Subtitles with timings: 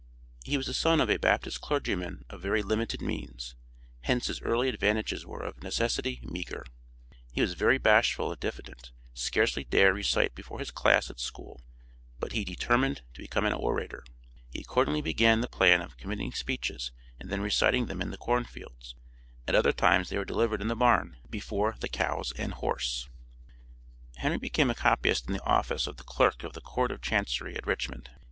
[0.43, 3.53] He was the son of a Baptist clergyman of very limited means,
[4.01, 6.65] hence his early advantages were of necessity meager.
[7.31, 11.61] He was very bashful and diffident, scarcely dare recite before his class at school,
[12.19, 14.03] but he DETERMINED to BECOME AN ORATOR,
[14.49, 18.43] he accordingly began the plan of committing speeches and then reciting them in the corn
[18.45, 18.95] fields;
[19.47, 23.07] at other times they were delivered in the barn, before the cows and horse.
[23.07, 24.01] [Illustration: DETERMINATION.
[24.17, 26.43] Engraved Expressly for "Hidden Treasures."] Henry became a copyist in the office of the clerk
[26.43, 28.09] of the Court of Chancery, at Richmond.